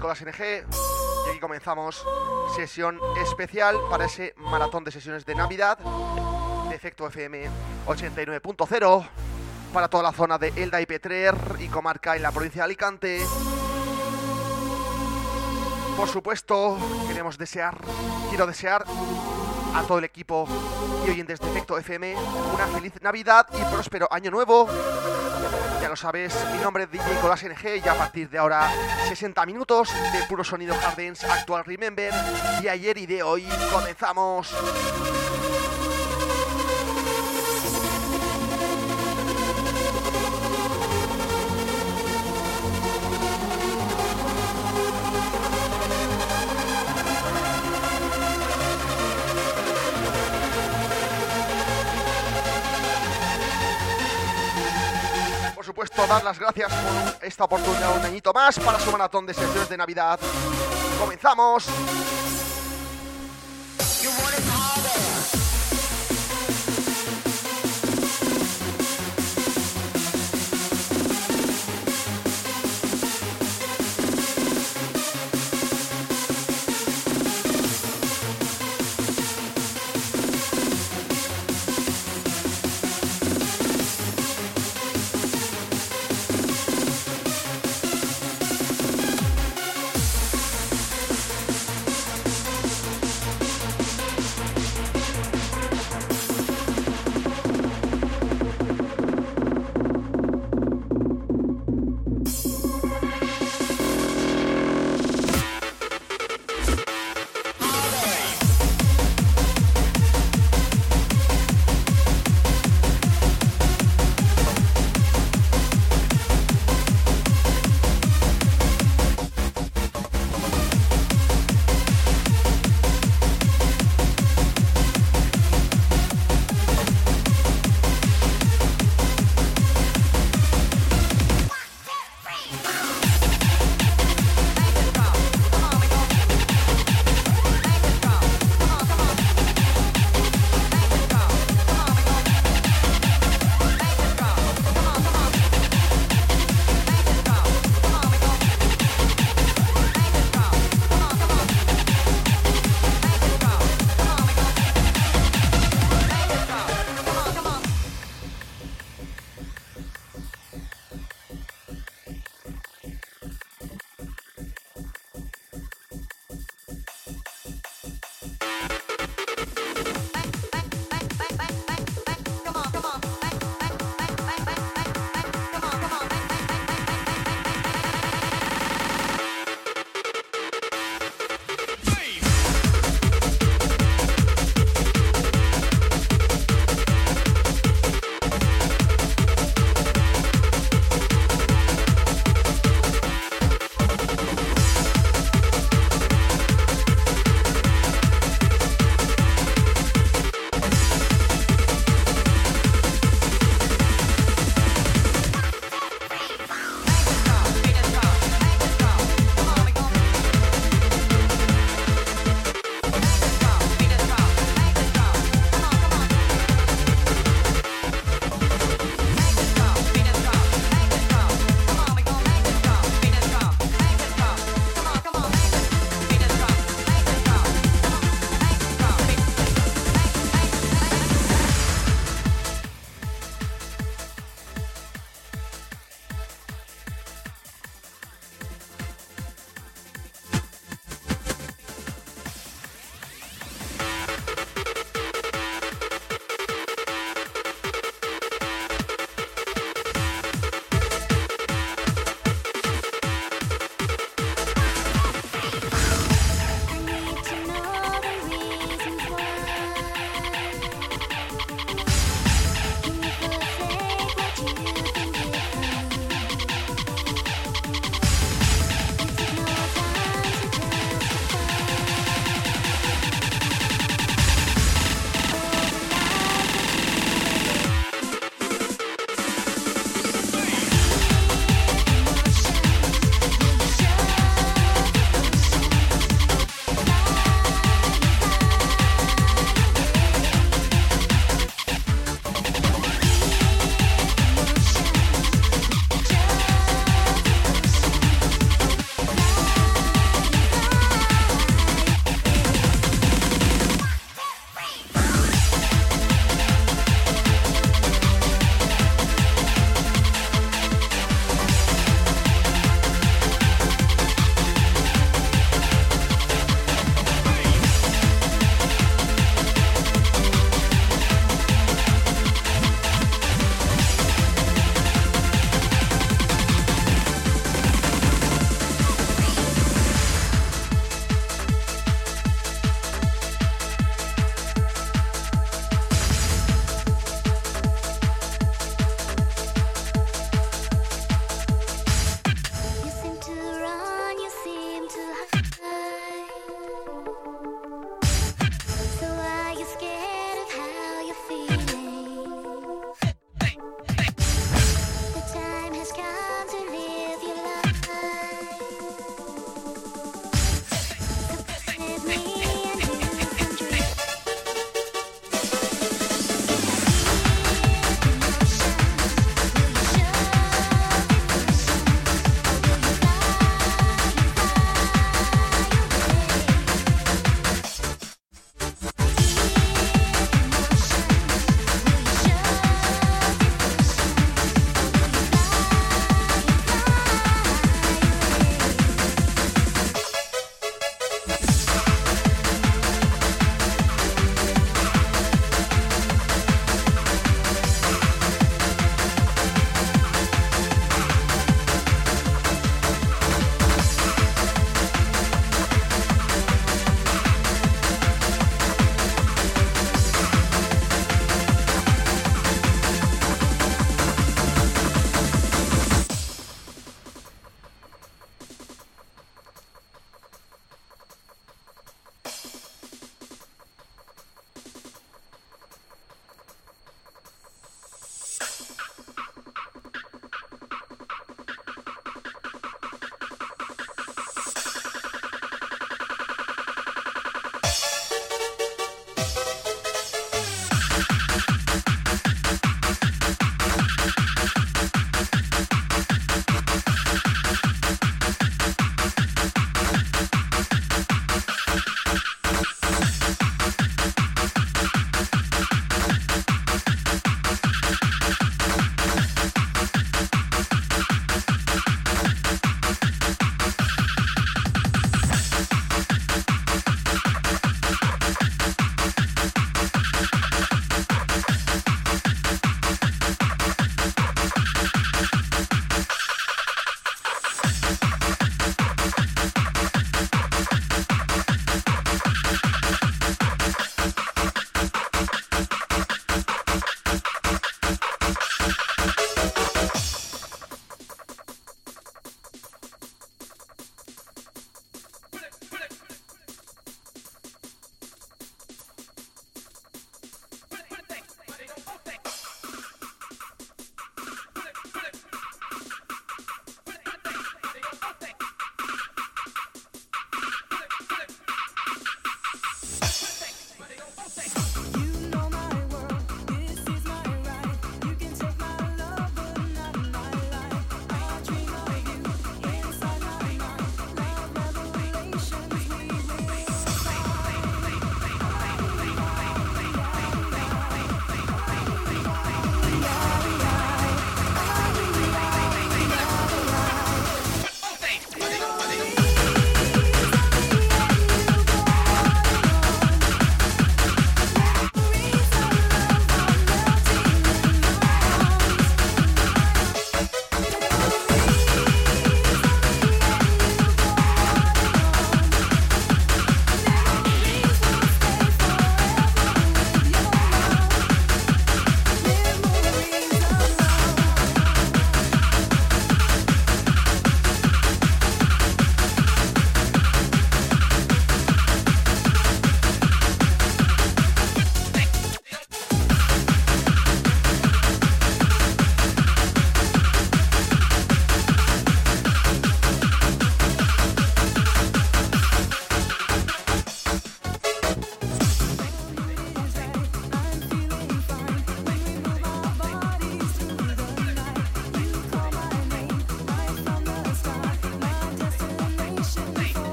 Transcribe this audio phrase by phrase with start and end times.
[0.00, 0.64] Nicolás NG
[1.26, 2.06] y aquí comenzamos
[2.56, 5.78] sesión especial para ese maratón de sesiones de Navidad
[6.68, 7.48] de Efecto FM
[7.86, 9.08] 89.0
[9.74, 13.20] para toda la zona de Elda y Petrer y comarca en la provincia de Alicante.
[15.96, 17.76] Por supuesto, queremos desear,
[18.28, 18.84] quiero desear
[19.74, 20.46] a todo el equipo
[21.06, 22.14] y oyentes de Efecto FM
[22.54, 24.68] una feliz Navidad y próspero año nuevo
[25.90, 28.70] lo sabes, mi nombre es DJ Colas NG y a partir de ahora
[29.08, 32.14] 60 minutos de puro sonido Hardens Actual Remember
[32.62, 34.54] y ayer y de hoy comenzamos.
[55.86, 59.68] Supuesto, dar las gracias por esta oportunidad un añito más para su maratón de sesiones
[59.68, 60.20] de Navidad.
[60.98, 62.09] ¡Comenzamos!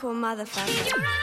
[0.00, 1.19] cool motherfucker.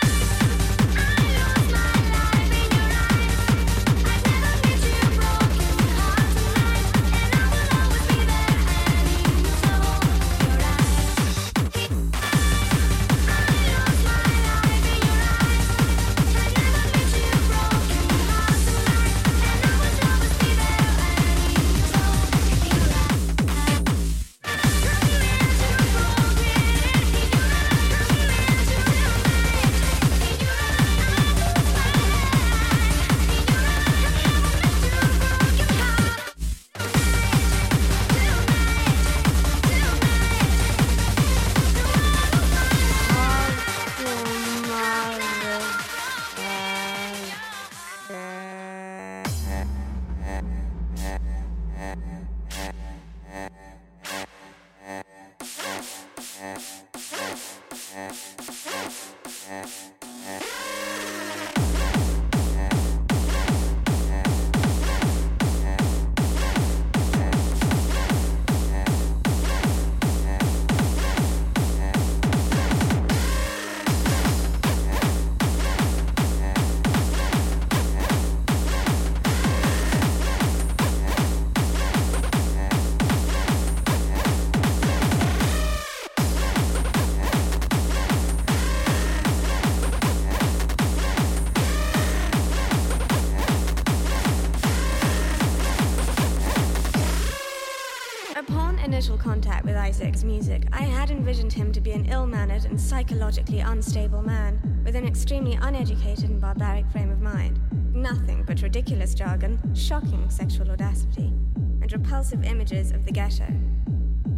[99.27, 103.59] Contact with Isaac's music, I had envisioned him to be an ill mannered and psychologically
[103.59, 107.59] unstable man with an extremely uneducated and barbaric frame of mind.
[107.93, 111.33] Nothing but ridiculous jargon, shocking sexual audacity,
[111.81, 113.47] and repulsive images of the ghetto.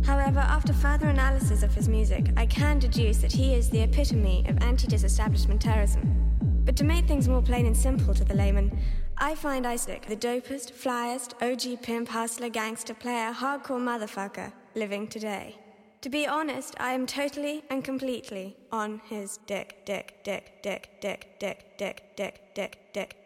[0.03, 4.43] However, after further analysis of his music, I can deduce that he is the epitome
[4.49, 6.01] of anti disestablishment terrorism.
[6.65, 8.75] But to make things more plain and simple to the layman,
[9.19, 15.57] I find Isaac the dopest, flyest, OG pimp, hustler, gangster, player, hardcore motherfucker living today.
[16.01, 21.39] To be honest, I am totally and completely on his dick, dick, dick, dick, dick,
[21.41, 23.18] dick, dick, dick, dick, dick,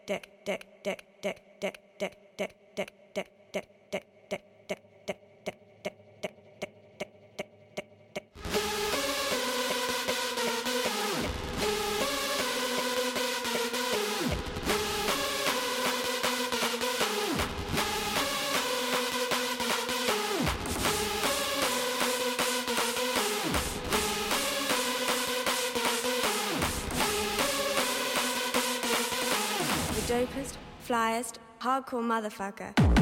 [30.14, 30.54] dopest,
[30.86, 32.93] flyest, hardcore motherfucker.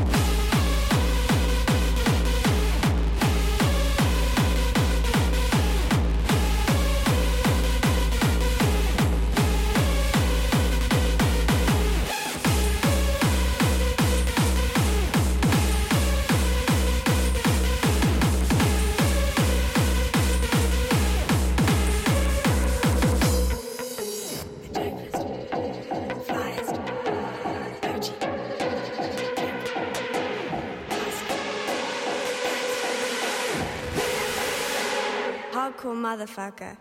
[36.23, 36.77] Motherfucker.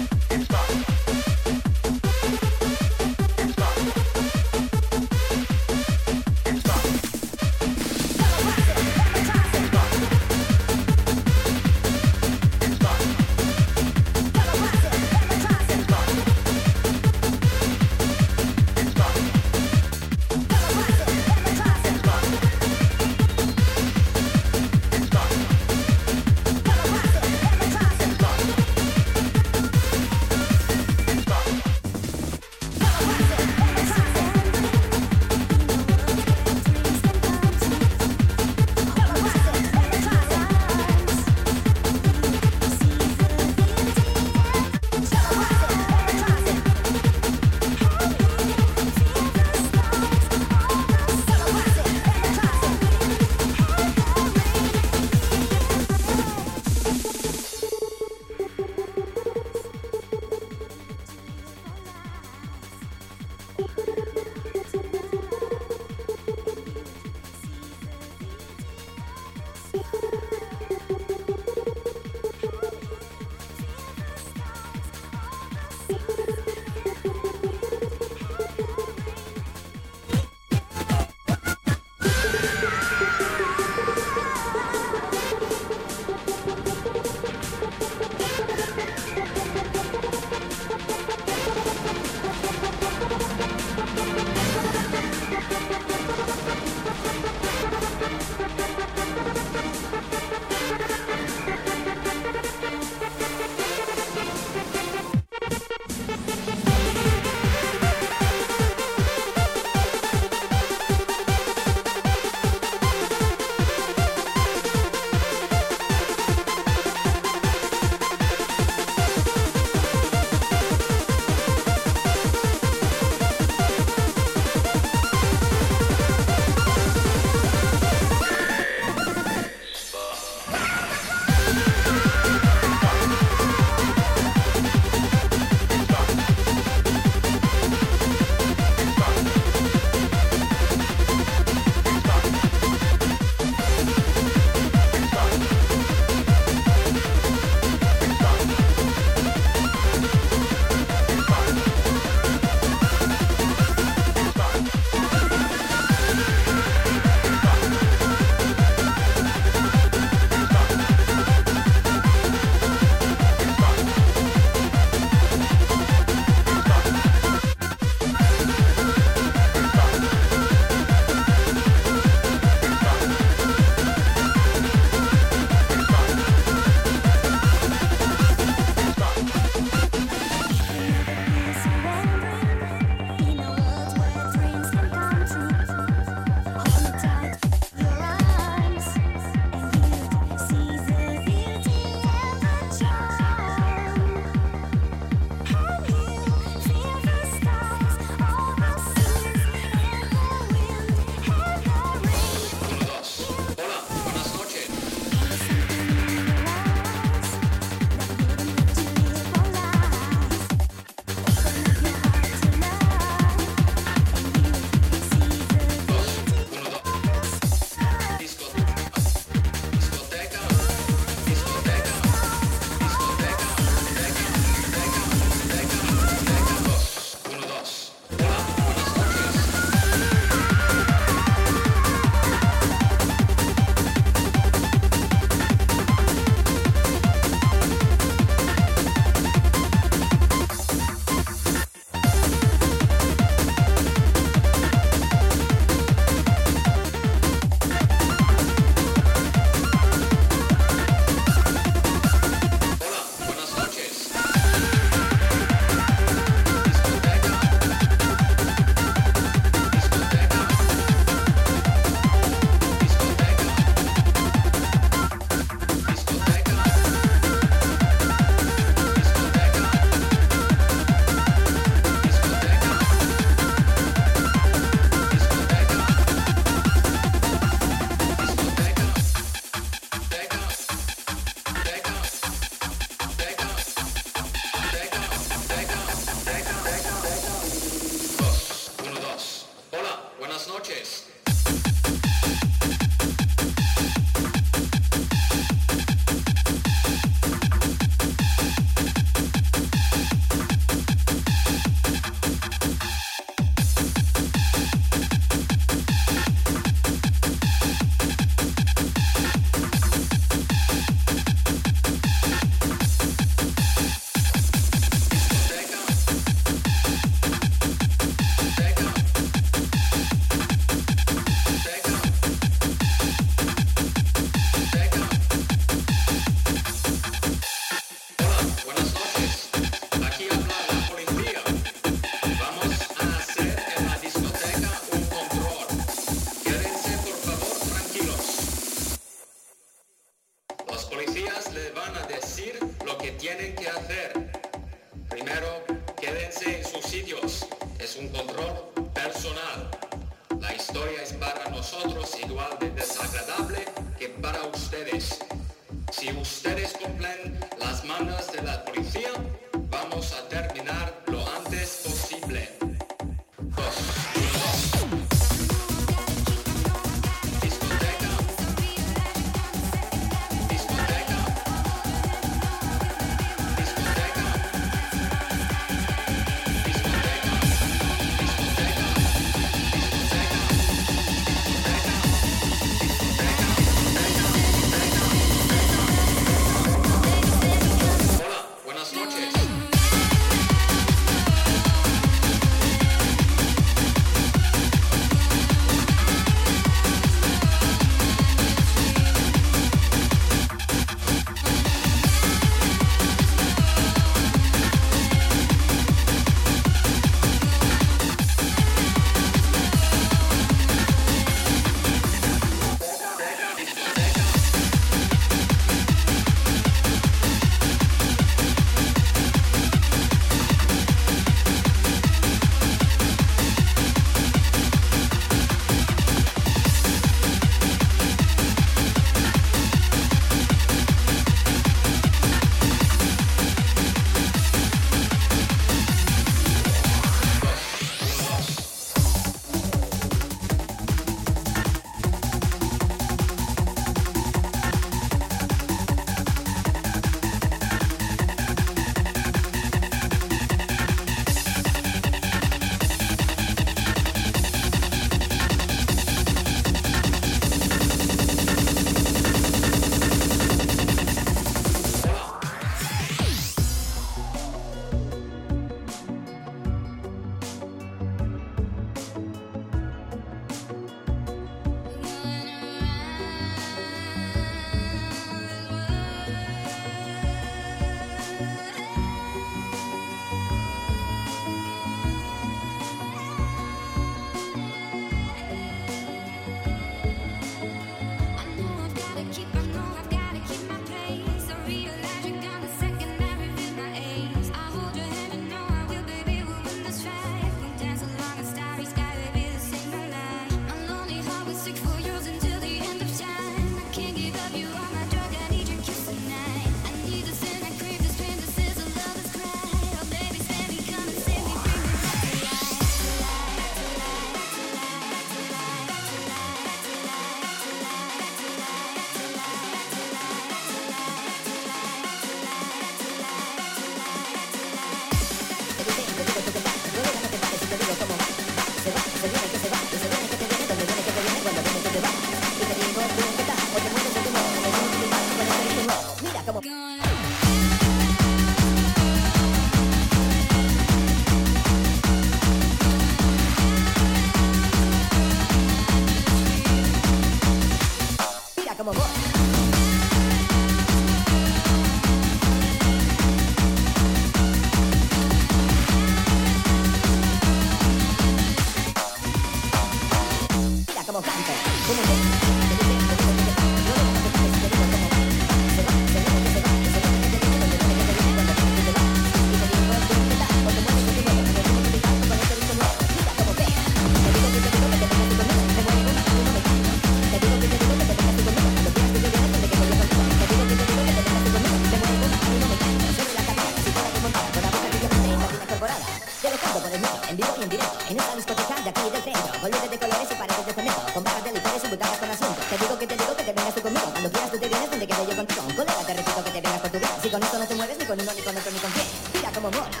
[591.96, 592.54] cuidado con.
[592.70, 594.06] Te digo que te digo que te vengas tú conmigo.
[594.12, 595.62] Cuando quieras tú te vienes donde quede yo contigo.
[595.68, 597.18] Un colega te repito que te vengas con tu vida.
[597.22, 599.06] Si con esto no te mueves ni con uno ni con otro ni con quién.
[599.34, 600.00] Mira como mola,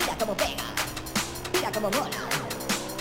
[0.00, 0.64] mira como pega,
[1.52, 2.20] mira como mola,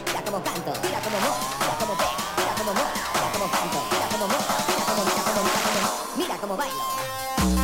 [0.08, 3.80] mira como canto, mira como mola, mira como pega, mira como mola, mira como canto,
[3.92, 7.63] mira como mola, mira como mira como mira como mira como bailo.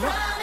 [0.00, 0.39] come on.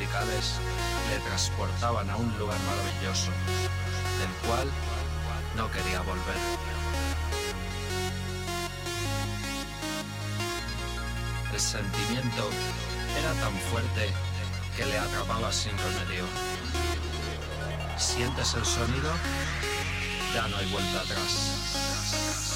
[0.00, 3.30] Le transportaban a un lugar maravilloso,
[4.18, 4.66] del cual
[5.56, 6.36] no quería volver.
[11.52, 12.48] El sentimiento
[13.18, 14.10] era tan fuerte
[14.74, 16.24] que le atrapaba sin remedio.
[17.98, 19.12] ¿Sientes el sonido?
[20.34, 22.49] Ya no hay vuelta atrás.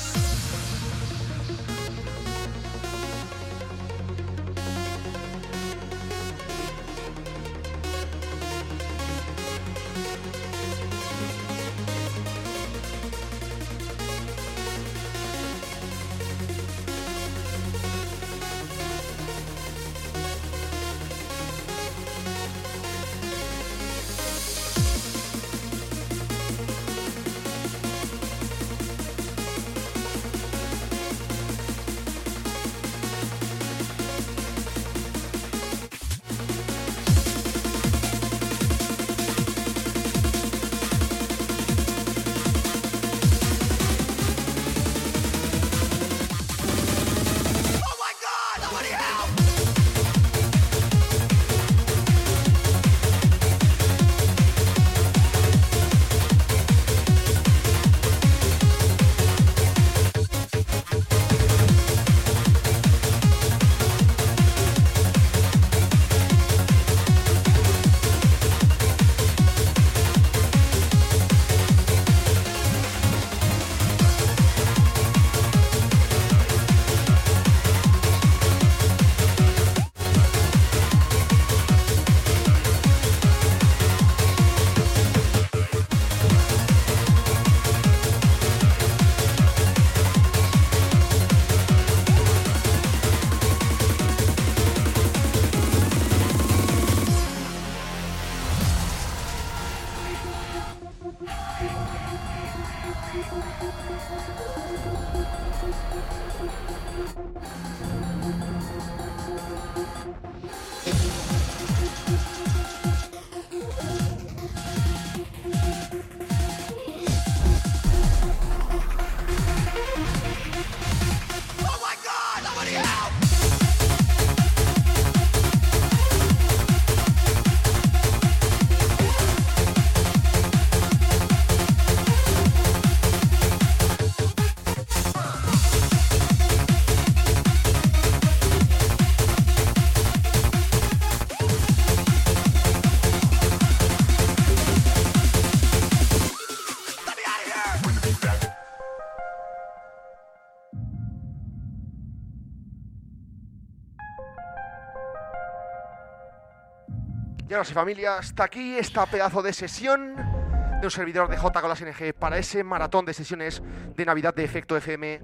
[157.55, 161.61] Y ahora sí, familia, hasta aquí esta pedazo de sesión de un servidor de J
[161.61, 163.62] con las NG para ese maratón de sesiones
[163.94, 165.20] de Navidad de Efecto FM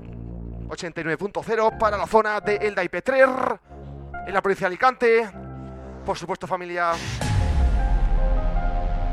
[0.69, 3.29] 89.0 para la zona de Elda y Petrer,
[4.29, 5.29] en la provincia de Alicante.
[6.07, 6.93] Por supuesto, familia,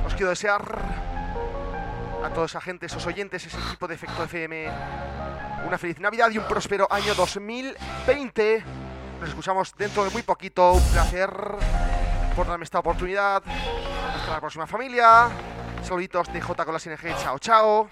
[0.05, 0.61] os quiero desear
[2.23, 4.69] a toda esa gente, esos oyentes, ese equipo de Efecto FM,
[5.65, 8.63] una feliz Navidad y un próspero año 2020.
[9.21, 10.73] Nos escuchamos dentro de muy poquito.
[10.73, 11.31] Un placer
[12.37, 13.41] por darme esta oportunidad.
[14.15, 15.27] Hasta la próxima familia.
[15.81, 17.17] Saluditos de J con las ING.
[17.17, 17.89] Chao, chao.